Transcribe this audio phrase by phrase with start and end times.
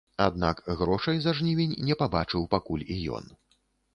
[0.25, 3.29] Аднак грошай за жнівень не пабачыў пакуль і ён.